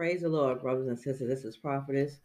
[0.00, 1.28] Praise the Lord, brothers and sisters.
[1.28, 2.20] This is Prophetess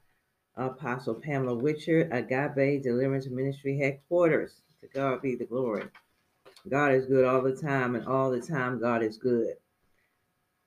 [0.55, 4.61] Apostle Pamela Witcher, Agape Deliverance Ministry Headquarters.
[4.79, 5.83] To God be the glory.
[6.69, 9.55] God is good all the time, and all the time, God is good.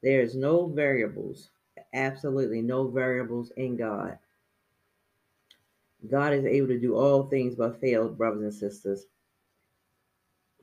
[0.02, 1.48] There is no variables,
[1.94, 4.18] absolutely no variables in God.
[6.10, 9.06] God is able to do all things but fail, brothers and sisters.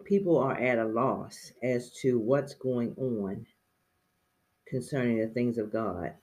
[0.03, 3.47] People are at a loss as to what's going on
[4.67, 6.13] concerning the things of God.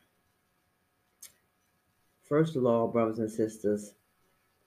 [2.22, 3.94] First of all, brothers and sisters,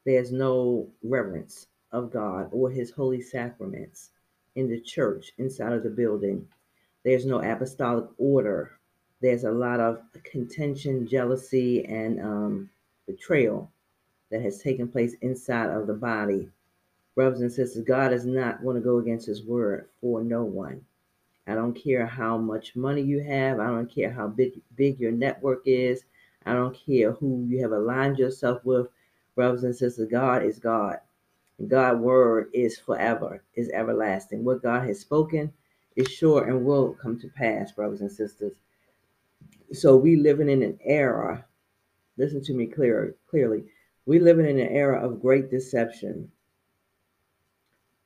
[0.06, 4.12] there's no reverence of God or his holy sacraments
[4.56, 6.48] in the church inside of the building.
[7.04, 8.72] There's no apostolic order.
[9.22, 12.70] There's a lot of contention, jealousy, and um,
[13.08, 13.72] betrayal
[14.32, 16.50] that has taken place inside of the body.
[17.16, 20.82] Brothers and sisters, God is not going to go against his word for no one.
[21.48, 23.60] I don't care how much money you have.
[23.60, 26.04] I don't care how big, big your network is.
[26.46, 28.88] I don't care who you have aligned yourself with,
[29.36, 30.10] brothers and sisters.
[30.10, 31.00] God is God.
[31.68, 34.44] God's word is forever, is everlasting.
[34.44, 35.52] What God has spoken
[35.96, 38.54] is sure and will come to pass, brothers and sisters.
[39.72, 41.46] So we living in an era.
[42.18, 43.64] Listen to me clear, clearly.
[44.06, 46.32] We living in an era of great deception,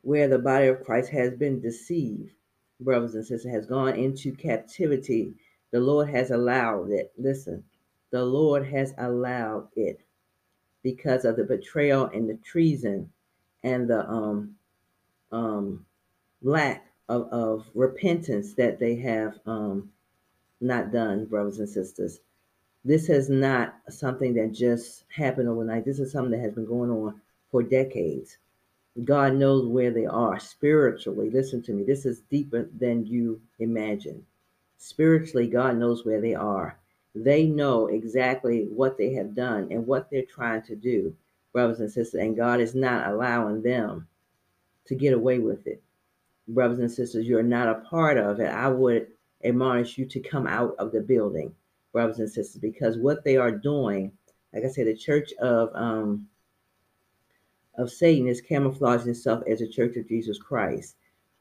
[0.02, 2.32] where the body of Christ has been deceived,
[2.80, 5.34] brothers and sisters, has gone into captivity.
[5.72, 7.12] The Lord has allowed it.
[7.18, 7.64] Listen,
[8.12, 10.02] the Lord has allowed it
[10.84, 13.12] because of the betrayal and the treason
[13.64, 14.56] and the um,
[15.32, 15.86] um,
[16.42, 19.90] lack of, of repentance that they have um,
[20.62, 22.20] not done, brothers and sisters.
[22.86, 25.86] This is not something that just happened overnight.
[25.86, 27.20] This is something that has been going on
[27.52, 28.38] for decades.
[29.04, 31.30] God knows where they are spiritually.
[31.30, 31.84] Listen to me.
[31.84, 34.26] This is deeper than you imagine.
[34.78, 36.79] Spiritually, God knows where they are.
[37.16, 41.16] They know exactly what they have done and what they're trying to do,
[41.54, 44.08] brothers and sisters, and God is not allowing them
[44.86, 45.82] to get away with it.
[46.48, 48.50] Brothers and sisters, you're not a part of it.
[48.50, 49.08] I would
[49.44, 51.54] admonish you to come out of the building,
[51.92, 54.12] brothers and sisters, because what they are doing,
[54.54, 56.28] like I said, the church of um,
[57.76, 60.96] of Satan is camouflaging itself as a church of Jesus Christ.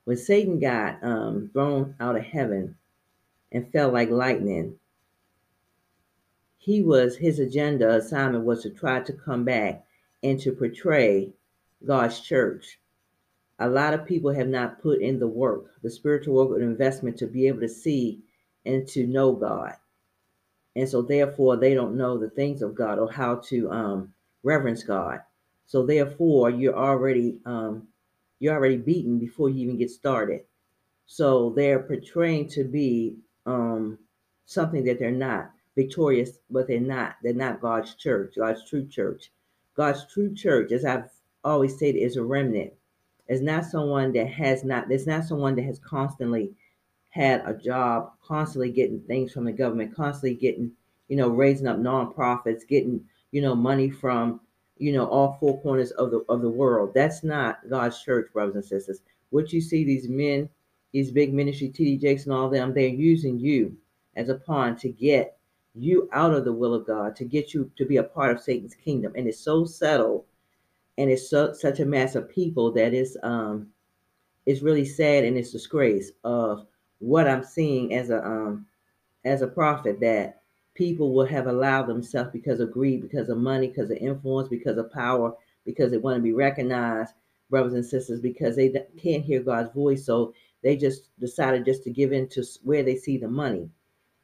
[0.05, 2.77] When Satan got um, thrown out of heaven
[3.51, 4.78] and fell like lightning,
[6.59, 9.87] he was his agenda assignment was to try to come back
[10.23, 11.33] and to portray
[11.87, 12.81] God's church.
[13.61, 17.17] A lot of people have not put in the work, the spiritual work and investment
[17.19, 18.21] to be able to see
[18.67, 19.75] and to know God.
[20.77, 24.83] And so therefore they don't know the things of God or how to um, reverence
[24.83, 25.23] God.
[25.67, 27.89] So therefore you're already um,
[28.41, 30.43] you're already beaten before you even get started.
[31.07, 33.17] So they're portraying to be
[33.47, 33.99] um,
[34.47, 37.15] something that they're not victorious, but they're not.
[37.23, 39.31] They're not God's church, God's true church.
[39.77, 41.09] God's true church, as I've
[41.45, 42.73] always said, is a remnant.
[43.29, 46.51] It's not someone that has not, it's not someone that has constantly
[47.11, 50.73] had a job, constantly getting things from the government, constantly getting,
[51.07, 54.41] you know, raising up nonprofits, getting, you know, money from,
[54.79, 56.91] you know, all four corners of the of the world.
[56.93, 59.01] That's not God's church, brothers and sisters.
[59.31, 60.49] What you see these men,
[60.93, 63.77] these big ministry, TD Jakes and all them, they're using you
[64.17, 65.38] as a pawn to get
[65.75, 68.41] you out of the will of God to get you to be a part of
[68.41, 69.13] Satan's kingdom.
[69.17, 70.27] And it's so subtle
[70.97, 73.69] and it's so, such a mass of people that is um
[74.47, 76.67] it's really sad and it's disgrace of
[76.99, 78.67] what I'm seeing as a um
[79.25, 80.41] as a prophet that
[80.75, 84.79] people will have allowed themselves because of greed, because of money, because of influence, because
[84.79, 85.35] of power,
[85.67, 87.15] because they want to be recognized,
[87.51, 90.07] brothers and sisters, because they can't hear God's voice.
[90.07, 93.69] So they just decided just to give in to where they see the money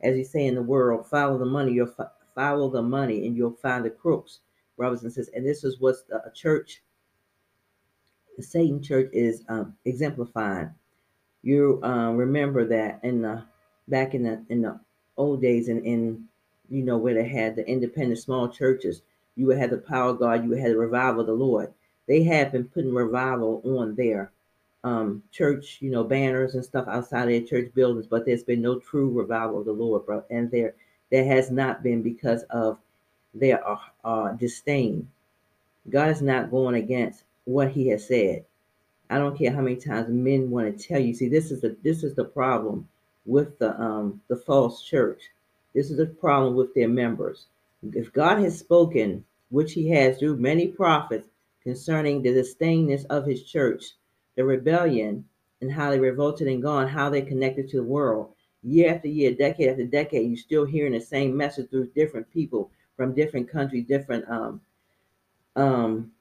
[0.05, 1.73] as you say in the world, follow the money.
[1.73, 4.41] You'll fo- follow the money, and you'll find the crooks,
[4.77, 5.31] Robinson says.
[5.35, 6.83] And this is what a church,
[8.37, 10.71] the Satan church, is um, exemplifying.
[11.43, 13.43] You um, remember that in the
[13.89, 14.79] back in the in the
[15.17, 16.25] old days, and in, in
[16.69, 19.03] you know where they had the independent small churches,
[19.37, 21.73] you would have the power of God, you would have the revival of the Lord.
[22.07, 24.33] They have been putting revival on there
[24.85, 28.63] um, church, you know, banners and stuff outside of their church buildings, but there's been
[28.63, 30.23] no true revival of the Lord, bro.
[30.31, 30.75] And there,
[31.11, 32.79] there has not been because of
[33.33, 35.09] their uh, uh, disdain.
[35.89, 38.45] God is not going against what He has said.
[39.11, 41.15] I don't care how many times men want to tell you.
[41.15, 42.89] See, this is the this is the problem
[43.27, 45.31] with the um the false church.
[45.75, 47.47] This is the problem with their members.
[47.93, 51.29] If God has spoken, which He has through many prophets,
[51.63, 53.93] concerning the disdainness of His church,
[54.37, 55.25] the rebellion
[55.61, 58.33] and how they revolted and gone, how they connected to the world.
[58.63, 62.71] year after year, decade after decade, you're still hearing the same message through different people
[62.97, 64.61] from different countries, different um,
[65.57, 66.13] um,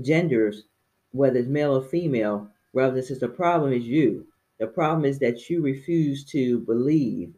[0.00, 0.64] genders,
[1.12, 2.48] whether it's male or female.
[2.72, 4.26] Brothers and sisters, the problem is you.
[4.58, 7.34] The problem is that you refuse to believe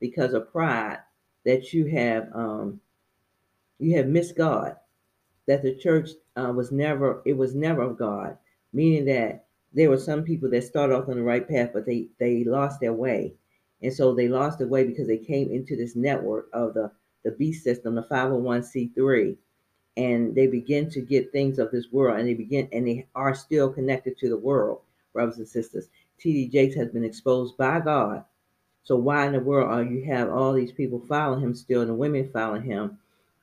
[0.00, 0.98] because of pride
[1.44, 2.80] that you have um,
[3.78, 4.76] you have missed God.
[5.46, 8.36] That the church uh, was never it was never of God,
[8.72, 9.43] meaning that
[9.74, 12.80] there were some people that started off on the right path, but they they lost
[12.80, 13.34] their way,
[13.82, 16.90] and so they lost their way because they came into this network of the
[17.24, 19.36] the beast system, the 501c3,
[19.96, 23.34] and they begin to get things of this world, and they begin and they are
[23.34, 24.80] still connected to the world,
[25.12, 25.88] brothers and sisters.
[26.18, 26.48] T.D.
[26.48, 28.24] Jakes has been exposed by God.
[28.84, 31.90] So why in the world are you have all these people following him still, and
[31.90, 32.98] the women following him,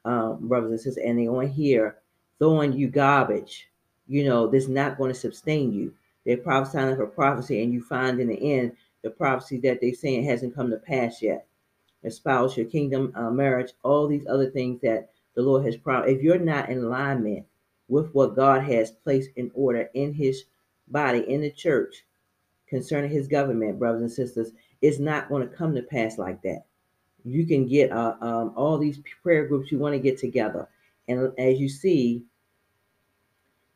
[0.05, 1.97] um, brothers and sisters, and they on here
[2.39, 3.67] throwing you garbage?
[4.07, 5.93] You know, this not going to sustain you.
[6.25, 10.23] They're prophesying for prophecy, and you find in the end the prophecy that they're saying
[10.23, 11.47] hasn't come to pass yet.
[12.03, 16.13] Espouse your kingdom, uh, marriage, all these other things that the Lord has promised.
[16.13, 17.45] If you're not in alignment
[17.87, 20.45] with what God has placed in order in His
[20.87, 22.05] body, in the church,
[22.67, 24.51] concerning His government, brothers and sisters,
[24.81, 26.65] it's not going to come to pass like that.
[27.23, 30.67] You can get uh, um, all these prayer groups you want to get together,
[31.07, 32.23] and as you see,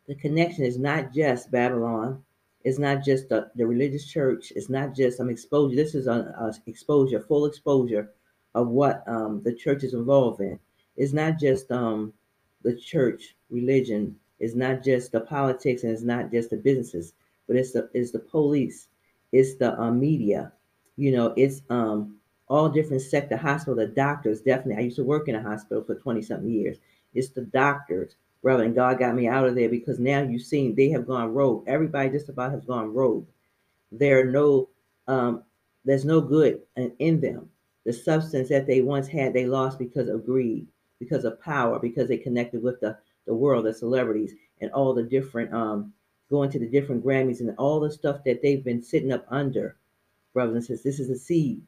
[0.07, 2.23] the connection is not just Babylon.
[2.65, 4.51] It's not just the, the religious church.
[4.55, 5.75] It's not just some exposure.
[5.75, 6.33] This is an
[6.65, 8.09] exposure, full exposure
[8.55, 10.59] of what um, the church is involved in.
[10.97, 12.11] It's not just um,
[12.63, 14.15] the church religion.
[14.39, 17.13] It's not just the politics, and it's not just the businesses,
[17.47, 18.87] but it's the it's the police,
[19.31, 20.51] it's the uh, media.
[20.97, 22.17] You know, it's um,
[22.47, 24.41] all different sector hospital, the doctors.
[24.41, 26.77] Definitely, I used to work in a hospital for twenty something years.
[27.13, 30.75] It's the doctors brother, and God got me out of there because now you've seen
[30.75, 31.63] they have gone rogue.
[31.65, 33.25] Everybody just about has gone rogue.
[33.91, 34.69] There are no,
[35.07, 35.41] um,
[35.83, 37.49] there's no good in them.
[37.85, 40.67] The substance that they once had, they lost because of greed,
[40.99, 42.95] because of power, because they connected with the
[43.25, 45.91] the world, the celebrities, and all the different um,
[46.29, 49.75] going to the different Grammys and all the stuff that they've been sitting up under,
[50.33, 50.83] brothers and sisters.
[50.83, 51.63] This is a seed,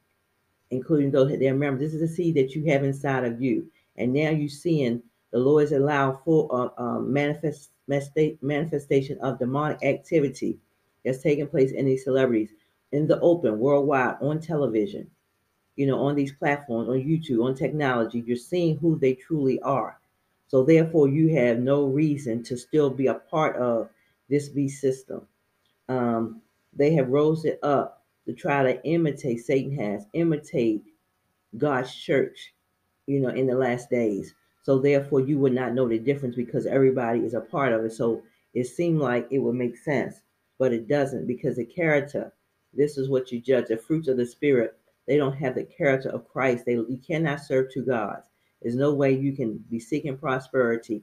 [0.70, 1.80] including those that they remember.
[1.80, 3.66] This is a seed that you have inside of you,
[3.96, 5.02] and now you're seeing
[5.32, 7.72] the Lord has allowed full uh, um, manifest,
[8.42, 10.58] manifestation of demonic activity
[11.04, 12.52] that's taking place in these celebrities
[12.92, 15.10] in the open, worldwide, on television,
[15.76, 18.24] you know, on these platforms, on YouTube, on technology.
[18.26, 20.00] You're seeing who they truly are.
[20.48, 23.90] So therefore, you have no reason to still be a part of
[24.30, 25.28] this beast system.
[25.90, 26.42] Um,
[26.74, 29.42] they have rose it up to try to imitate.
[29.42, 30.84] Satan has imitate
[31.58, 32.54] God's church,
[33.08, 34.34] you know, in the last days.
[34.68, 37.94] So therefore, you would not know the difference because everybody is a part of it.
[37.94, 38.22] So
[38.54, 40.20] it seemed like it would make sense,
[40.60, 42.34] but it doesn't because the character.
[42.74, 44.78] This is what you judge the fruits of the spirit.
[45.08, 46.66] They don't have the character of Christ.
[46.66, 48.28] They you cannot serve two gods.
[48.62, 51.02] There's no way you can be seeking prosperity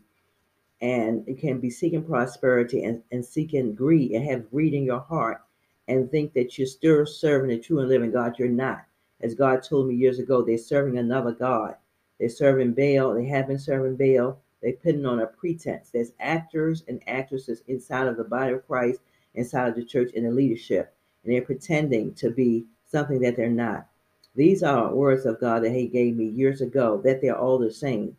[0.82, 5.00] and you can be seeking prosperity and, and seeking greed and have greed in your
[5.00, 5.40] heart
[5.88, 8.38] and think that you're still serving the true and living God.
[8.38, 8.84] You're not.
[9.22, 11.76] As God told me years ago, they're serving another God.
[12.19, 13.14] They're serving Baal.
[13.14, 14.38] They have been serving Baal.
[14.62, 15.90] They're putting on a pretense.
[15.90, 19.00] There's actors and actresses inside of the body of Christ,
[19.34, 23.50] inside of the church, and the leadership, and they're pretending to be something that they're
[23.50, 23.87] not.
[24.34, 27.00] These are words of God that He gave me years ago.
[27.05, 28.17] That they're all the same.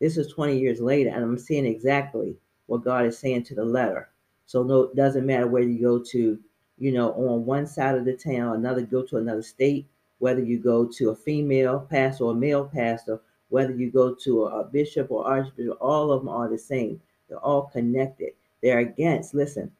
[0.00, 3.64] This is 20 years later, and I'm seeing exactly what God is saying to the
[3.64, 4.08] letter.
[4.46, 6.38] So no, it doesn't matter whether you go to,
[6.78, 9.86] you know, on one side of the town, another go to another state,
[10.18, 13.20] whether you go to a female pastor or a male pastor,
[13.54, 17.00] whether you go to a, bishop or archbishop, all of them are the same.
[17.28, 18.32] They're all connected.
[18.60, 19.70] They're against, listen,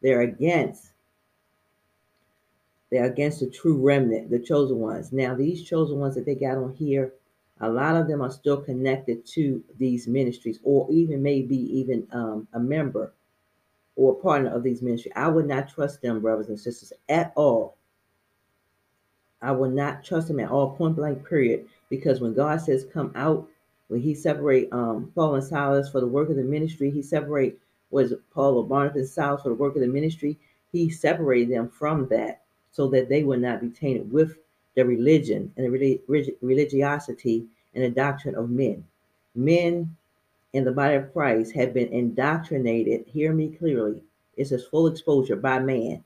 [0.00, 0.92] they're against
[2.92, 5.12] they're against the true remnant, the chosen ones.
[5.12, 7.12] Now, these chosen ones that they got on here,
[7.60, 12.46] a lot of them are still connected to these ministries, or even maybe even um,
[12.52, 13.14] a member
[13.96, 15.14] or a partner of these ministries.
[15.16, 17.76] I would not trust them, brothers and sisters, at all.
[19.42, 21.66] I will not trust them at all, point blank, period.
[21.96, 23.48] Because when God says come out,
[23.88, 27.58] when he separate um, Paul and Silas for the work of the ministry, he separate
[27.90, 30.38] was Paul or Barnabas and Silas for the work of the ministry.
[30.72, 34.36] He separated them from that so that they would not be tainted with
[34.74, 36.00] the religion and the
[36.42, 38.84] religiosity and the doctrine of men.
[39.36, 39.96] Men
[40.54, 44.02] in the body of Christ have been indoctrinated, hear me clearly,
[44.36, 46.02] it's a full exposure by man.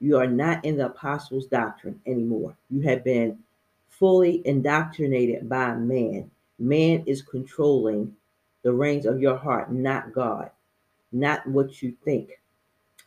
[0.00, 2.56] You are not in the apostles' doctrine anymore.
[2.70, 3.38] You have been
[3.98, 6.30] fully indoctrinated by man.
[6.58, 8.14] Man is controlling
[8.62, 10.50] the reins of your heart, not God,
[11.12, 12.40] not what you think.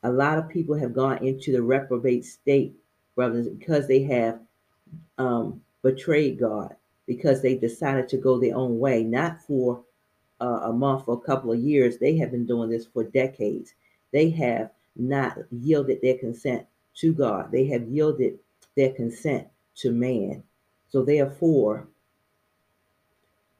[0.03, 2.75] A lot of people have gone into the reprobate state,
[3.15, 4.39] brothers, because they have
[5.17, 9.83] um, betrayed God because they decided to go their own way, not for
[10.39, 11.97] uh, a month or a couple of years.
[11.97, 13.73] They have been doing this for decades.
[14.11, 16.65] They have not yielded their consent
[16.97, 17.51] to God.
[17.51, 18.39] They have yielded
[18.75, 20.43] their consent to man.
[20.89, 21.87] So therefore,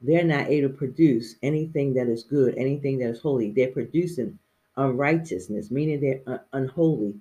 [0.00, 3.50] they're not able to produce anything that is good, anything that is holy.
[3.50, 4.38] They're producing
[4.76, 7.14] unrighteousness, meaning they're unholy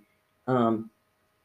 [0.48, 0.90] um,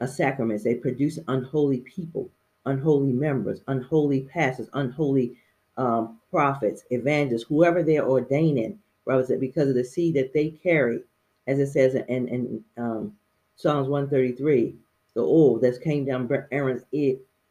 [0.07, 0.63] sacraments.
[0.63, 2.29] They produce unholy people,
[2.65, 5.37] unholy members, unholy pastors, unholy
[5.77, 11.01] um, prophets, evangelists, whoever they're ordaining, brothers, because of the seed that they carry,
[11.47, 13.13] as it says in, in um,
[13.57, 14.75] Psalms 133,
[15.13, 16.83] the oil that came down Aaron's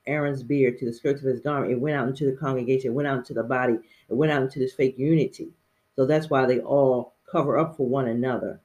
[0.07, 1.73] Aaron's beard to the skirts of his garment.
[1.73, 4.43] It went out into the congregation, it went out into the body, it went out
[4.43, 5.49] into this fake unity.
[5.97, 8.61] So that's why they all cover up for one another.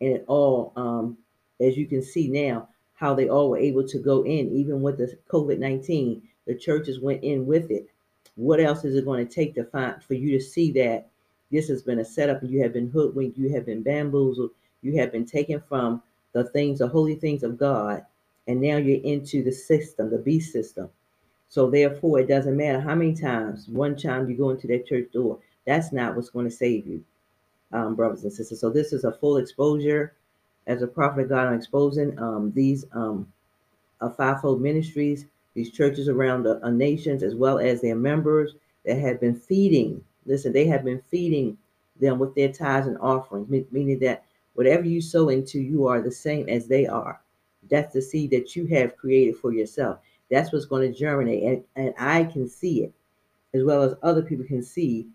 [0.00, 1.16] And it all, um,
[1.60, 4.98] as you can see now, how they all were able to go in, even with
[4.98, 7.88] the COVID 19, the churches went in with it.
[8.36, 11.08] What else is it going to take to find for you to see that
[11.50, 14.50] this has been a setup and you have been hoodwinked, you have been bamboozled,
[14.82, 18.04] you have been taken from the things, the holy things of God,
[18.46, 20.90] and now you're into the system, the beast system.
[21.48, 25.12] So therefore, it doesn't matter how many times, one time you go into that church
[25.12, 27.04] door, that's not what's going to save you,
[27.72, 28.60] um, brothers and sisters.
[28.60, 30.14] So this is a full exposure
[30.66, 31.46] as a prophet of God.
[31.46, 33.32] I'm exposing um, these um,
[34.00, 38.98] uh, fivefold ministries, these churches around the uh, nations, as well as their members that
[38.98, 40.02] have been feeding.
[40.26, 41.56] Listen, they have been feeding
[42.00, 44.24] them with their tithes and offerings, meaning that
[44.54, 47.20] whatever you sow into, you are the same as they are.
[47.70, 49.98] That's the seed that you have created for yourself.
[50.30, 51.42] That's what's going to germinate.
[51.42, 52.92] And, and I can see it
[53.54, 55.06] as well as other people can see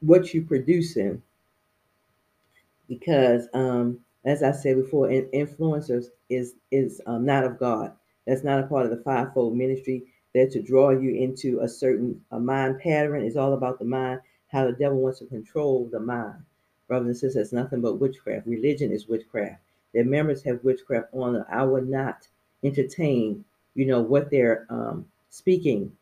[0.00, 1.22] what you're producing.
[2.88, 7.92] Because, um, as I said before, influencers is is um, not of God.
[8.26, 10.04] That's not a part of the fivefold ministry.
[10.34, 13.22] They're to draw you into a certain a mind pattern.
[13.22, 16.42] It's all about the mind, how the devil wants to control the mind.
[16.88, 18.46] Brothers and sisters, nothing but witchcraft.
[18.46, 19.60] Religion is witchcraft
[19.94, 21.44] their members have witchcraft on them.
[21.50, 22.26] I would not
[22.62, 25.92] entertain, you know, what they're um, speaking.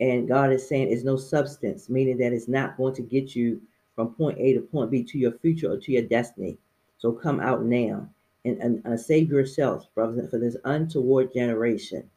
[0.00, 3.60] And God is saying is no substance, meaning that it's not going to get you
[3.94, 6.58] from point A to point B to your future or to your destiny.
[6.98, 8.08] So come out now
[8.44, 12.08] and, and save yourselves, brothers, for this untoward generation.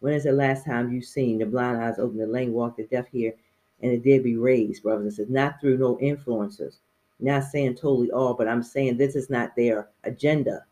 [0.00, 2.84] When is the last time you've seen the blind eyes open, the lame walk, the
[2.84, 3.34] deaf hear,
[3.82, 5.32] and the dead be raised, brothers and sisters?
[5.32, 6.78] Not through no influences.
[7.18, 10.64] Not saying totally all, but I'm saying this is not their agenda.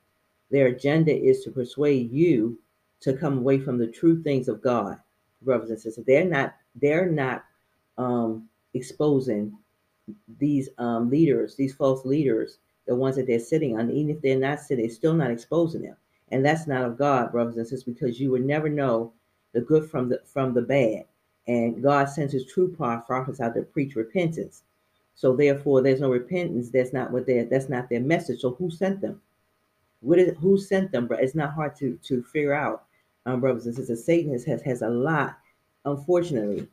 [0.50, 2.59] Their agenda is to persuade you
[3.00, 4.99] to come away from the true things of God,
[5.43, 6.05] brothers and sisters.
[6.07, 7.45] They're not they're not
[7.97, 9.57] um, exposing
[10.38, 13.90] these um, leaders, these false leaders, the ones that they're sitting on.
[13.90, 15.97] Even if they're not sitting, they're still not exposing them,
[16.31, 19.12] and that's not of God, brothers and sisters, because you would never know
[19.52, 21.05] the good from the from the bad.
[21.47, 24.62] And God sends His true prophets out to preach repentance.
[25.14, 26.71] So therefore, there's no repentance.
[26.71, 28.40] That's not what they that's not their message.
[28.40, 29.21] So who sent them?
[30.00, 31.07] What is who sent them?
[31.07, 32.85] But it's not hard to to figure out,
[33.26, 34.05] um, brothers and sisters.
[34.05, 35.38] Satan has has a lot,
[35.85, 36.69] unfortunately,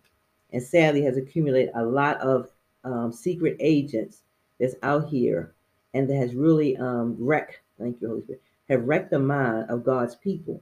[0.53, 2.49] and sadly has accumulated a lot of
[2.83, 4.21] um, secret agents
[4.59, 5.53] that's out here,
[5.93, 7.61] and that has really um, wrecked.
[7.79, 8.41] Thank you, Holy Spirit.
[8.69, 10.61] Have wrecked the mind of God's people.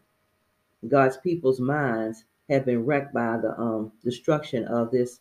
[0.88, 5.20] God's people's minds have been wrecked by the um, destruction of this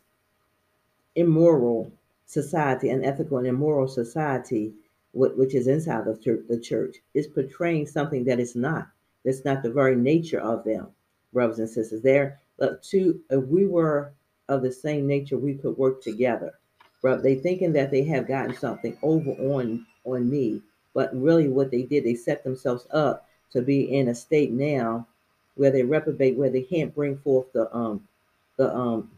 [1.15, 1.91] immoral
[2.25, 4.73] society, unethical and immoral society
[5.13, 8.87] which is inside of the church, is portraying something that is not.
[9.23, 10.87] That's not the very nature of them,
[11.31, 12.01] brothers and sisters.
[12.01, 13.21] They're uh, two.
[13.29, 14.11] If we were
[14.49, 16.53] of the same nature, we could work together.
[17.01, 20.61] But they thinking that they have gotten something over on on me,
[20.93, 25.07] but really what they did, they set themselves up to be in a state now
[25.55, 28.07] where they reprobate, where they can't bring forth the um
[28.57, 29.11] the um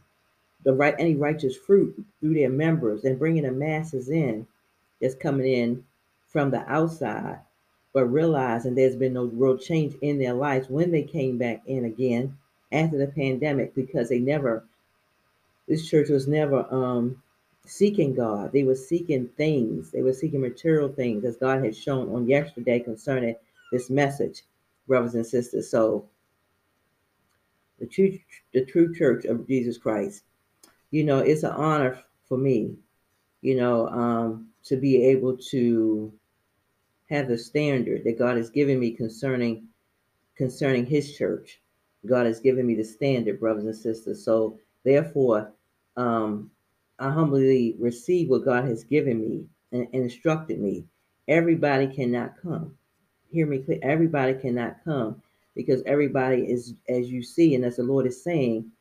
[0.64, 4.46] the right any righteous fruit through their members and bringing the masses in
[5.02, 5.84] that's coming in
[6.28, 7.40] from the outside,
[7.94, 11.86] but realizing there's been no real change in their lives when they came back in
[11.86, 12.38] again
[12.72, 14.66] after the pandemic because they never,
[15.68, 17.22] this church was never um,
[17.66, 18.52] seeking God.
[18.52, 22.80] They were seeking things, they were seeking material things, as God had shown on yesterday
[22.80, 23.36] concerning
[23.72, 24.44] this message,
[24.88, 25.70] brothers and sisters.
[25.70, 26.06] So,
[27.80, 28.18] the true,
[28.54, 30.24] the true church of Jesus Christ,
[30.92, 32.76] you know, it's an honor for me,
[33.46, 36.12] you know, um, to be able to
[37.12, 39.68] have the standard that God has given me concerning
[40.36, 41.62] concerning his church.
[42.08, 44.26] God has given me the standard, brothers and sisters.
[44.26, 45.52] So therefore,
[45.96, 46.50] um,
[46.98, 50.84] I humbly receive what God has given me and, and instructed me.
[51.28, 52.76] Everybody cannot come.
[53.32, 53.78] Hear me clear.
[53.84, 55.22] Everybody cannot come
[55.56, 58.72] because everybody is, as you see, and as the Lord is saying,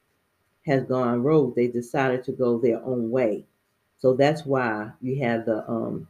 [0.65, 1.55] has gone rogue.
[1.55, 3.45] They decided to go their own way.
[4.05, 6.07] So that's why you have the um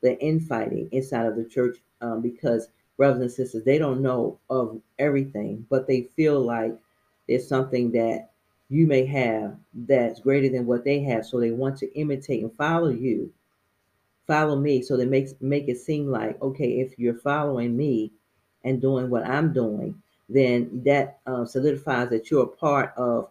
[0.00, 4.80] the infighting inside of the church um, because brothers and sisters they don't know of
[4.98, 6.74] everything, but they feel like
[7.28, 8.30] there's something that
[8.70, 12.54] you may have that's greater than what they have, so they want to imitate and
[12.54, 13.30] follow you,
[14.26, 18.12] follow me, so they makes make it seem like okay, if you're following me
[18.64, 20.00] and doing what I'm doing,
[20.30, 23.28] then that uh, solidifies that you're a part of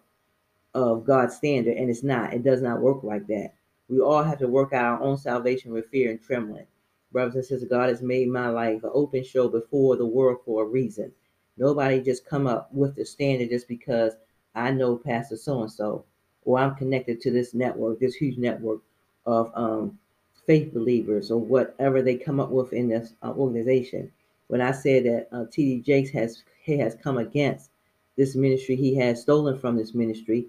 [0.75, 2.35] of God's standard, and it's not.
[2.35, 3.55] It does not work like that.
[3.89, 6.65] We all have to work out our own salvation with fear and trembling.
[7.11, 10.63] Brothers and sisters, God has made my life an open show before the world for
[10.63, 11.11] a reason.
[11.57, 14.13] Nobody just come up with the standard just because
[14.55, 16.05] I know Pastor so and so,
[16.43, 18.81] or I'm connected to this network, this huge network
[19.25, 19.97] of um,
[20.45, 24.11] faith believers, or whatever they come up with in this uh, organization.
[24.47, 25.81] When I said that uh, T.D.
[25.81, 27.69] Jakes has he has come against
[28.17, 30.47] this ministry, he has stolen from this ministry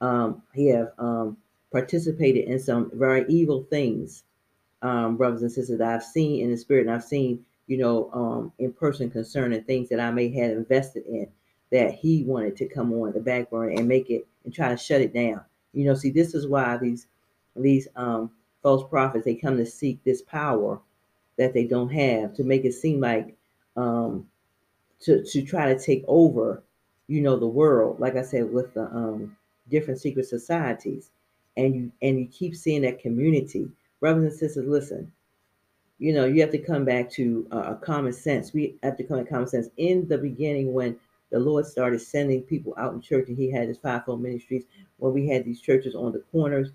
[0.00, 1.36] um, he have um,
[1.70, 4.24] participated in some very evil things,
[4.82, 8.10] um, brothers and sisters, that I've seen in the spirit, and I've seen, you know,
[8.12, 11.28] um, in person concerning things that I may have invested in
[11.70, 14.76] that he wanted to come on the back burner and make it and try to
[14.76, 15.40] shut it down.
[15.74, 17.06] You know, see, this is why these
[17.54, 18.30] these um,
[18.62, 20.80] false prophets they come to seek this power
[21.36, 23.36] that they don't have to make it seem like
[23.76, 24.26] um,
[25.00, 26.62] to to try to take over,
[27.06, 28.00] you know, the world.
[28.00, 29.36] Like I said, with the um,
[29.68, 31.10] different secret societies
[31.58, 33.68] and you and you keep seeing that community.
[34.00, 35.12] Brothers and sisters listen
[35.98, 38.52] you know you have to come back to uh, common sense.
[38.52, 39.68] We have to come to common sense.
[39.76, 40.96] In the beginning when
[41.30, 44.64] the lord started sending people out in church and he had his fivefold ministries
[44.96, 46.70] when we had these churches on the corners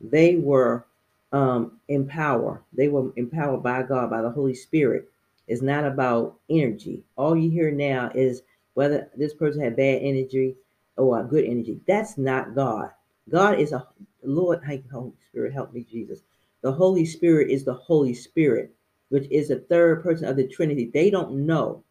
[0.00, 0.86] they were
[1.32, 5.10] um, empowered they were empowered by god by the holy spirit.
[5.46, 7.02] It's not about energy.
[7.16, 8.42] All you hear now is
[8.74, 10.54] whether this person had bad energy
[10.96, 11.80] or good energy.
[11.86, 12.90] That's not God.
[13.30, 13.86] God is a
[14.28, 16.20] Lord, Holy Spirit, help me, Jesus.
[16.62, 18.74] The Holy Spirit is the Holy Spirit,
[19.08, 20.90] which is the third person of the Trinity.
[20.92, 21.82] They don't know.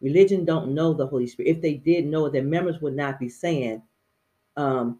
[0.00, 1.50] Religion don't know the Holy Spirit.
[1.50, 3.82] If they did know it, their members would not be saying
[4.56, 4.98] um,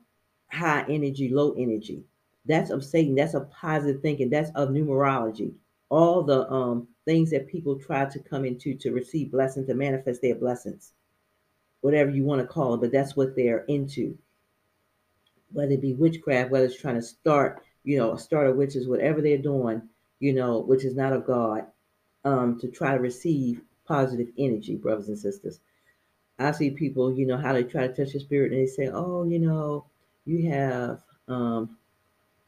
[0.51, 2.05] high energy, low energy.
[2.47, 3.14] That's of Satan.
[3.14, 4.31] That's of positive thinking.
[4.31, 5.53] That's of numerology.
[5.88, 10.23] All the um, things that people try to come into to receive blessings, to manifest
[10.23, 10.93] their blessings
[11.85, 14.17] whatever you want to call it, but that's what they're into.
[15.55, 19.23] Whether it be witchcraft, whether it's trying to start, you know, start of witches, whatever
[19.23, 19.83] they're doing,
[20.21, 21.67] you know, which is not of God,
[22.25, 25.61] um, to try to receive positive energy, brothers and sisters.
[26.38, 28.88] I see people, you know, how they try to touch the spirit and they say,
[28.88, 29.87] oh, you know,
[30.27, 31.79] you have um,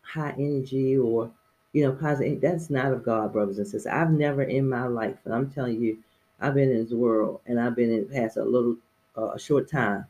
[0.03, 1.31] high energy or,
[1.73, 2.41] you know, positive.
[2.41, 3.87] That's not of God, brothers and sisters.
[3.87, 5.99] I've never in my life, and I'm telling you,
[6.41, 8.77] I've been in this world and I've been in past a little
[9.17, 10.07] uh, a short time,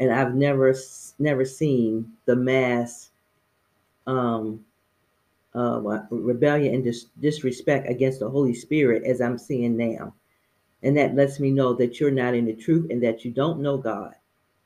[0.00, 0.74] and I've never
[1.18, 3.10] never seen the mass
[4.06, 4.64] um,
[5.54, 5.80] uh,
[6.10, 10.14] rebellion and dis- disrespect against the Holy Spirit as I'm seeing now.
[10.82, 13.60] And that lets me know that you're not in the truth and that you don't
[13.60, 14.14] know God.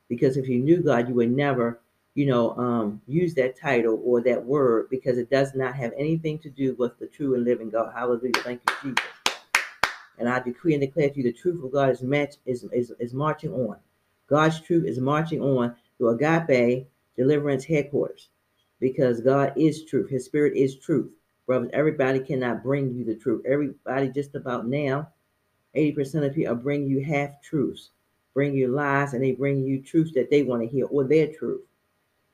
[0.09, 1.79] Because if you knew God, you would never,
[2.15, 6.39] you know, um, use that title or that word because it does not have anything
[6.39, 7.93] to do with the true and living God.
[7.95, 8.33] Hallelujah.
[8.37, 9.05] Thank you, Jesus.
[10.17, 12.91] And I decree and declare to you the truth of God is, match, is, is,
[12.99, 13.77] is marching on.
[14.29, 16.87] God's truth is marching on to Agape
[17.17, 18.29] Deliverance Headquarters
[18.79, 20.09] because God is truth.
[20.09, 21.11] His spirit is truth.
[21.45, 23.43] Brothers, everybody cannot bring you the truth.
[23.45, 25.09] Everybody just about now,
[25.75, 27.89] 80% of people are bringing you half truths,
[28.33, 31.33] bring you lies, and they bring you truths that they want to hear or their
[31.33, 31.61] truth.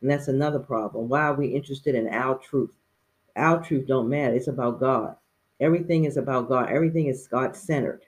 [0.01, 1.07] And that's another problem.
[1.07, 2.75] Why are we interested in our truth?
[3.37, 4.35] Our truth don't matter.
[4.35, 5.15] It's about God.
[5.59, 6.69] Everything is about God.
[6.69, 8.01] Everything is God centered.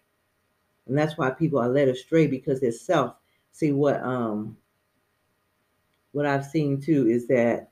[0.87, 3.15] And that's why people are led astray because their self.
[3.51, 4.57] See what um
[6.11, 7.69] what I've seen too is that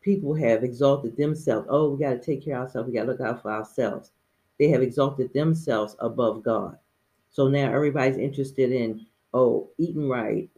[0.00, 1.66] people have exalted themselves.
[1.68, 2.88] Oh, we got to take care of ourselves.
[2.88, 4.12] We got to look out for ourselves.
[4.58, 6.78] They have exalted themselves above God.
[7.30, 10.48] So now everybody's interested in, oh, eating right.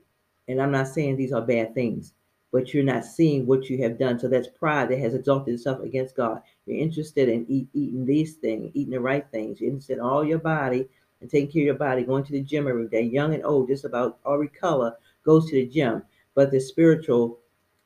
[0.46, 2.12] And I'm not saying these are bad things,
[2.52, 4.18] but you're not seeing what you have done.
[4.18, 6.42] So that's pride that has exalted itself against God.
[6.66, 9.60] You're interested in eat, eating these things, eating the right things.
[9.60, 10.88] You're interested in all your body
[11.20, 13.02] and taking care of your body, going to the gym every day.
[13.02, 16.02] Young and old, just about every color goes to the gym.
[16.34, 17.38] But the spiritual,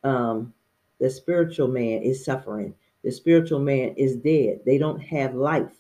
[0.05, 0.53] um,
[1.01, 2.75] the spiritual man is suffering.
[3.03, 4.61] The spiritual man is dead.
[4.65, 5.73] They don't have life.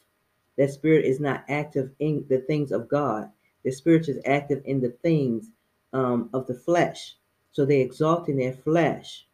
[0.56, 3.30] That spirit is not active in the things of God.
[3.64, 5.50] The spirit is active in the things
[5.92, 7.16] um, of the flesh.
[7.52, 9.26] So they exalt in their flesh,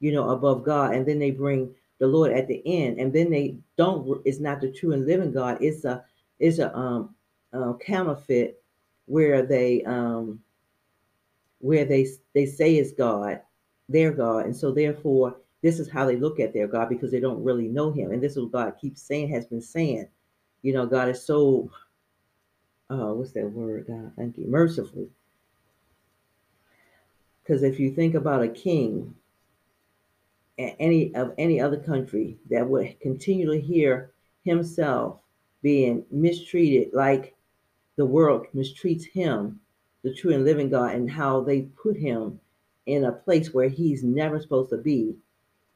[0.00, 3.30] you know, above God, and then they bring the Lord at the end, and then
[3.30, 4.20] they don't.
[4.24, 5.58] It's not the true and living God.
[5.60, 6.04] It's a
[6.40, 7.14] it's a um,
[7.52, 8.62] uh, counterfeit
[9.06, 10.40] where they um
[11.58, 13.40] where they they say is God,
[13.88, 17.20] their God, and so therefore this is how they look at their God because they
[17.20, 20.08] don't really know Him, and this is what God keeps saying has been saying.
[20.62, 21.70] You know, God is so
[22.90, 23.86] uh, what's that word?
[23.86, 25.08] God, thank you, merciful.
[27.42, 29.14] Because if you think about a king,
[30.58, 34.12] any of any other country that would continue to hear
[34.44, 35.20] himself
[35.62, 37.31] being mistreated like
[37.96, 39.60] the world mistreats him,
[40.02, 42.40] the true and living God, and how they put him
[42.86, 45.16] in a place where he's never supposed to be,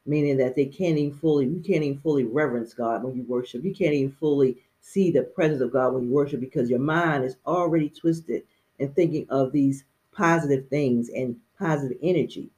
[0.06, 3.64] meaning that they can't even fully, you can't even fully reverence God when you worship.
[3.64, 7.24] You can't even fully see the presence of God when you worship because your mind
[7.24, 8.42] is already twisted
[8.80, 12.50] and thinking of these positive things and positive energy.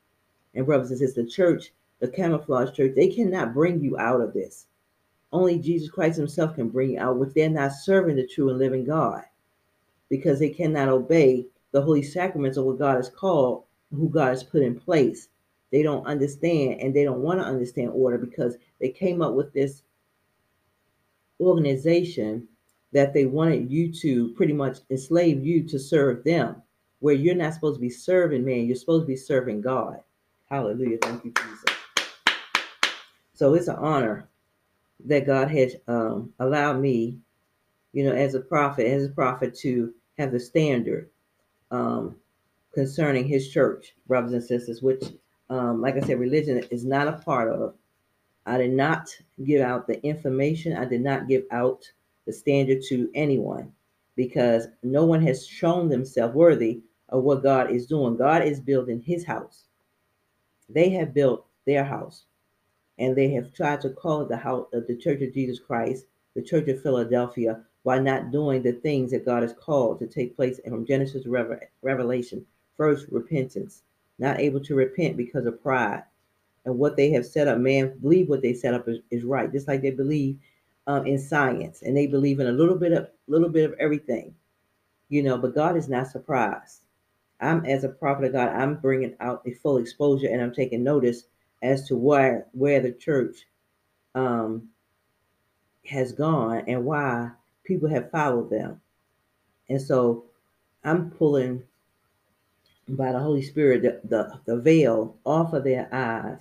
[0.55, 4.33] And brothers and sisters, the church the camouflage church, they cannot bring you out of
[4.33, 4.67] this.
[5.33, 8.59] Only Jesus Christ Himself can bring you out, which they're not serving the true and
[8.59, 9.25] living God
[10.09, 14.43] because they cannot obey the holy sacraments of what God has called, who God has
[14.43, 15.29] put in place.
[15.71, 19.53] They don't understand and they don't want to understand order because they came up with
[19.53, 19.83] this
[21.41, 22.49] organization
[22.93, 26.63] that they wanted you to pretty much enslave you to serve them,
[27.01, 30.01] where you're not supposed to be serving man, you're supposed to be serving God.
[30.51, 30.99] Hallelujah.
[31.03, 31.65] Thank you, Jesus.
[33.35, 34.29] So it's an honor
[35.05, 37.19] that God has um, allowed me,
[37.93, 41.11] you know, as a prophet, as a prophet, to have the standard
[41.71, 42.17] um,
[42.75, 44.83] concerning His church, brothers and sisters.
[44.83, 45.05] Which,
[45.51, 47.75] um, like I said, religion is not a part of.
[48.47, 49.09] I did not
[49.45, 50.77] give out the information.
[50.77, 51.91] I did not give out
[52.27, 53.73] the standard to anyone
[54.17, 58.17] because no one has shown themselves worthy of what God is doing.
[58.17, 59.65] God is building His house.
[60.69, 62.25] They have built their house
[62.99, 66.07] and they have tried to call it the house of the Church of Jesus Christ,
[66.35, 70.37] the Church of Philadelphia, while not doing the things that God has called to take
[70.37, 72.45] place from Genesis to Revelation.
[72.77, 73.83] First, repentance,
[74.19, 76.03] not able to repent because of pride.
[76.65, 79.51] And what they have set up, man, believe what they set up is, is right,
[79.51, 80.39] just like they believe
[80.87, 84.35] um, in science and they believe in a little bit of little bit of everything,
[85.09, 85.39] you know.
[85.39, 86.83] But God is not surprised.
[87.41, 90.83] I'm as a prophet of God, I'm bringing out a full exposure and I'm taking
[90.83, 91.25] notice
[91.63, 93.47] as to where where the church
[94.15, 94.69] um,
[95.87, 97.31] has gone and why
[97.69, 98.81] people have followed them.
[99.69, 100.25] And so
[100.83, 101.63] I'm pulling
[102.89, 106.41] by the Holy Spirit the, the, the veil off of their eyes,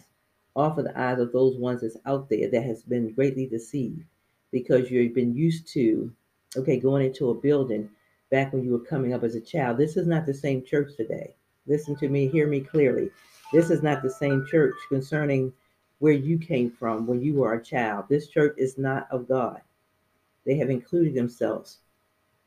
[0.55, 4.03] off of the eyes of those ones that's out there that has been greatly deceived
[4.51, 6.09] because you've been used to,
[6.55, 7.89] okay, going into a building
[8.31, 9.77] back when you were coming up as a child.
[9.77, 11.35] This is not the same church today.
[11.67, 13.11] Listen to me, hear me clearly.
[13.51, 15.51] This is not the same church concerning
[15.99, 18.05] where you came from when you were a child.
[18.07, 19.61] This church is not of God.
[20.47, 21.77] They have included themselves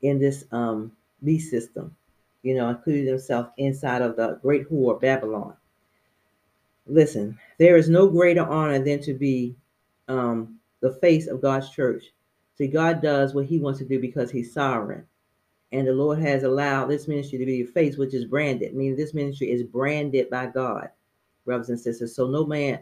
[0.01, 0.91] in this um,
[1.23, 1.95] beast system,
[2.43, 5.55] you know, included themselves inside of the great whore Babylon.
[6.85, 9.55] Listen, there is no greater honor than to be
[10.09, 12.03] um, the face of God's church.
[12.57, 15.05] See, God does what He wants to do because He's sovereign
[15.71, 18.95] and the Lord has allowed this ministry to be a face which is branded, meaning
[18.95, 20.89] this ministry is branded by God,
[21.45, 22.13] brothers and sisters.
[22.15, 22.79] So no man,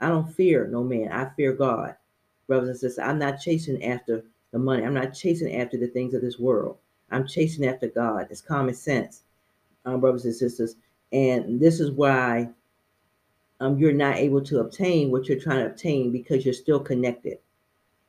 [0.00, 1.12] I don't fear no man.
[1.12, 1.94] I fear God,
[2.48, 3.04] brothers and sisters.
[3.04, 4.84] I'm not chasing after the money.
[4.84, 6.76] I'm not chasing after the things of this world.
[7.10, 8.28] I'm chasing after God.
[8.30, 9.22] It's common sense,
[9.84, 10.76] um, brothers and sisters.
[11.12, 12.48] And this is why
[13.60, 17.38] um, you're not able to obtain what you're trying to obtain because you're still connected.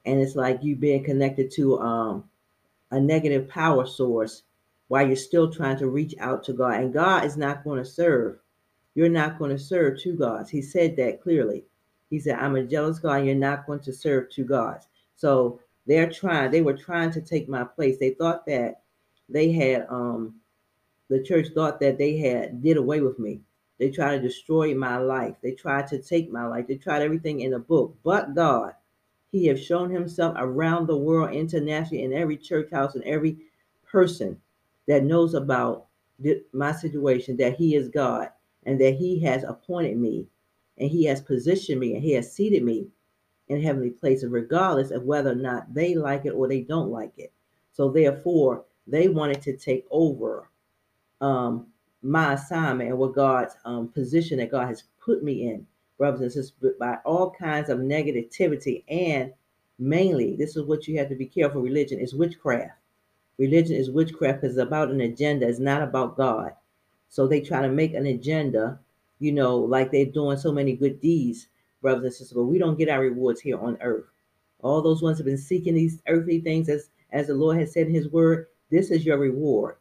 [0.06, 2.24] And it's like you being connected to um,
[2.92, 4.44] a negative power source
[4.88, 6.80] while you're still trying to reach out to God.
[6.80, 8.40] And God is not going to serve.
[8.96, 10.50] You're not going to serve two gods.
[10.50, 11.64] He said that clearly.
[12.10, 14.88] He said, I'm a jealous God, you're not going to serve two gods.
[15.16, 17.98] So they're trying, they were trying to take my place.
[17.98, 18.82] They thought that
[19.30, 20.36] they had um
[21.10, 23.42] the church thought that they had did away with me.
[23.78, 25.36] They tried to destroy my life.
[25.42, 26.68] They tried to take my life.
[26.68, 27.98] They tried everything in the book.
[28.04, 28.74] But God
[29.34, 33.36] he has shown himself around the world internationally in every church house and every
[33.84, 34.40] person
[34.88, 35.88] that knows about
[36.54, 38.30] my situation that he is God
[38.68, 40.28] and that he has appointed me
[40.78, 42.88] and he has positioned me and he has seated me
[43.48, 47.14] in heavenly places regardless of whether or not they like it or they don't like
[47.18, 47.32] it.
[47.72, 50.50] So therefore, they wanted to take over
[51.22, 51.68] um,
[52.02, 55.66] my assignment and what God's um, position that God has put me in
[55.98, 59.32] brothers and sisters, by all kinds of negativity and
[59.80, 61.62] mainly, this is what you have to be careful.
[61.62, 62.74] Religion is witchcraft.
[63.38, 65.48] Religion is witchcraft it's about an agenda.
[65.48, 66.52] It's not about God.
[67.10, 68.80] So they try to make an agenda,
[69.20, 71.48] you know, like they're doing so many good deeds,
[71.84, 72.36] brothers and sisters.
[72.36, 74.06] But we don't get our rewards here on earth.
[74.62, 77.86] All those ones have been seeking these earthly things, as as the Lord has said
[77.86, 78.48] in His Word.
[78.72, 79.76] This is your reward.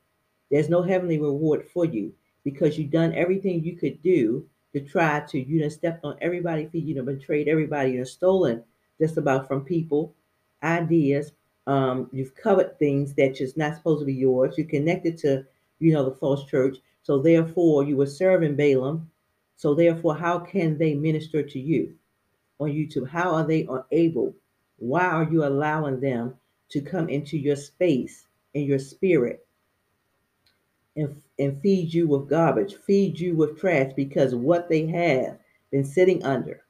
[0.50, 2.12] There's no heavenly reward for you
[2.44, 6.70] because you've done everything you could do to try to, you know, stepped on everybody's
[6.70, 8.62] feet, you know, betrayed everybody, you know, stolen
[9.00, 10.14] just about from people,
[10.62, 11.32] ideas.
[11.66, 14.54] Um, you've covered things that just not supposed to be yours.
[14.58, 15.44] You're connected to,
[15.78, 16.76] you know, the false church.
[17.02, 19.10] So therefore, you were serving Balaam.
[19.56, 21.94] So therefore, how can they minister to you
[22.58, 23.08] on YouTube?
[23.08, 24.34] How are they able?
[24.78, 26.34] Why are you allowing them
[26.70, 29.46] to come into your space and your spirit
[30.96, 35.38] and, and feed you with garbage, feed you with trash because what they have
[35.70, 36.64] been sitting under,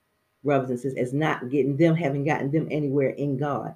[0.44, 3.74] brothers and sisters, is not getting them, haven't gotten them anywhere in God.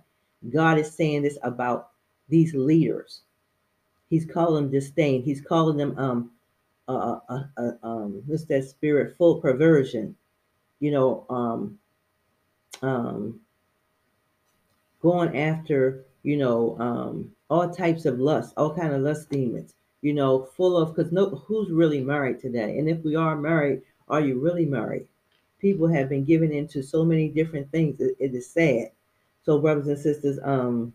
[0.51, 1.91] God is saying this about
[2.29, 3.23] these leaders.
[4.09, 5.23] He's calling them disdain.
[5.23, 6.31] He's calling them um
[6.89, 7.19] uh,
[7.57, 10.15] uh, um what's that spirit full perversion,
[10.81, 11.79] you know um
[12.83, 13.41] um
[15.03, 19.75] going after you know um all types of lust, all kind of lust demons
[20.07, 22.79] you know, full of because no who's really married today?
[22.79, 25.09] And if we are married, are you really married?
[25.59, 28.01] People have been given into so many different things.
[28.01, 28.93] it, it is sad.
[29.45, 30.93] So, brothers and sisters, um,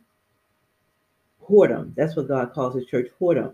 [1.43, 1.93] whoredom.
[1.95, 3.54] That's what God calls His church whoredom,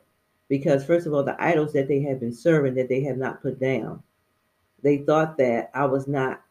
[0.49, 3.41] because first of all, the idols that they have been serving that they have not
[3.41, 4.01] put down.
[4.83, 6.41] They thought that I was not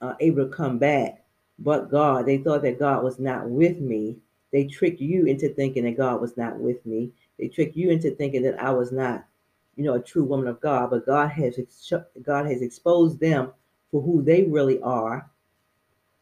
[0.00, 1.24] uh, able to come back,
[1.58, 2.26] but God.
[2.26, 4.16] They thought that God was not with me.
[4.52, 7.12] They tricked you into thinking that God was not with me.
[7.38, 9.24] They tricked you into thinking that I was not,
[9.76, 10.90] you know, a true woman of God.
[10.90, 11.58] But God has
[12.22, 13.52] God has exposed them
[13.90, 15.30] for who they really are,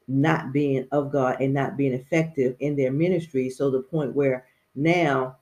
[0.09, 3.49] not being of God and not being effective in their ministry.
[3.51, 5.37] So the point where now,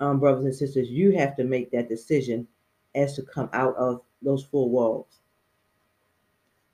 [0.00, 2.46] um, brothers and sisters, you have to make that decision
[2.94, 5.20] as to come out of those four walls.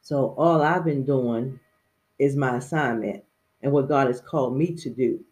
[0.02, 1.60] So all I've been doing
[2.18, 3.24] is my assignment
[3.62, 5.24] and what God has called me to do.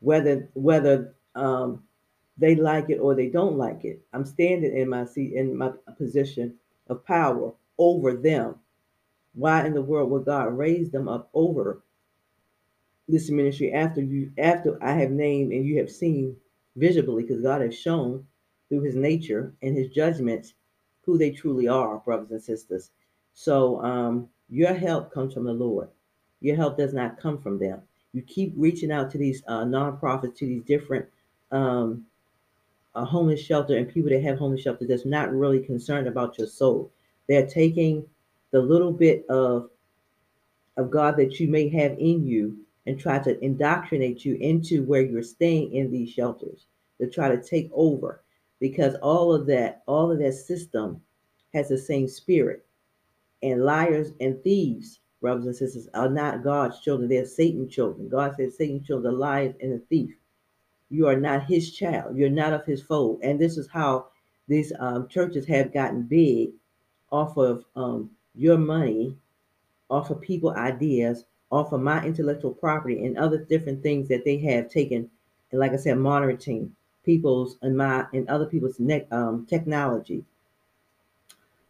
[0.00, 1.82] Whether whether um,
[2.38, 4.02] they like it or they don't like it.
[4.12, 6.54] I'm standing in my seat in my position
[6.88, 8.56] of power over them.
[9.34, 11.82] Why in the world would God raise them up over
[13.08, 16.36] this ministry after you after I have named and you have seen
[16.76, 18.24] visibly because God has shown
[18.68, 20.54] through his nature and his judgments
[21.04, 22.90] who they truly are, brothers and sisters.
[23.34, 25.88] So um, your help comes from the Lord.
[26.40, 27.80] Your help does not come from them.
[28.12, 31.06] You keep reaching out to these uh, nonprofits, to these different
[31.52, 32.04] um,
[32.94, 36.46] a homeless shelter and people that have homeless shelter that's not really concerned about your
[36.46, 36.90] soul.
[37.28, 38.06] They're taking
[38.52, 39.70] the little bit of
[40.78, 45.02] of God that you may have in you and try to indoctrinate you into where
[45.02, 46.66] you're staying in these shelters
[47.00, 48.22] to try to take over.
[48.60, 51.00] Because all of that all of that system
[51.52, 52.64] has the same spirit.
[53.42, 57.08] And liars and thieves brothers and sisters are not god's children.
[57.08, 58.08] They're satan's children.
[58.08, 60.14] God says satan's children are liars and a thief.
[60.88, 62.16] You are not his child.
[62.16, 63.20] You're not of his fold.
[63.22, 64.06] And this is how
[64.48, 66.50] these um, churches have gotten big
[67.10, 69.16] off of um, your money,
[69.90, 74.38] off of people ideas, off of my intellectual property and other different things that they
[74.38, 75.10] have taken.
[75.50, 80.24] And like I said, monitoring people's and my and other people's ne- um, technology.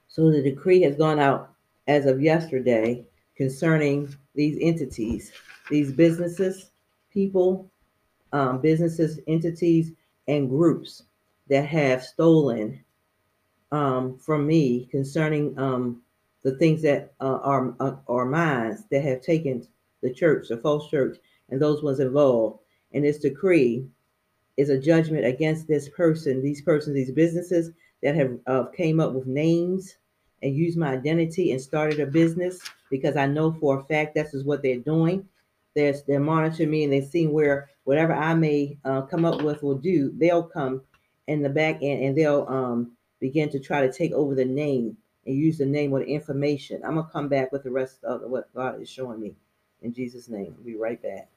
[0.09, 1.51] So the decree has gone out
[1.87, 5.31] as of yesterday concerning these entities,
[5.71, 6.71] these businesses,
[7.12, 7.71] people,
[8.33, 9.93] um, businesses, entities,
[10.27, 11.03] and groups
[11.49, 12.83] that have stolen
[13.73, 16.03] um, from me concerning um,
[16.42, 19.66] the things that uh, are uh, are mine that have taken
[20.03, 21.18] the church, the false church,
[21.51, 22.61] and those ones involved.
[22.92, 23.87] And this decree
[24.57, 27.70] is a judgment against this person, these persons, these businesses
[28.03, 29.96] that have uh, came up with names
[30.42, 34.35] and used my identity and started a business because I know for a fact this
[34.35, 35.27] is what they're doing.
[35.75, 39.62] They're, they're monitoring me and they're seeing where whatever I may uh, come up with
[39.62, 40.83] will do, they'll come
[41.27, 44.96] in the back end and they'll um, begin to try to take over the name
[45.27, 46.83] and use the name or the information.
[46.85, 49.37] I'm gonna come back with the rest of what God is showing me.
[49.83, 51.31] In Jesus' name, I'll be right back.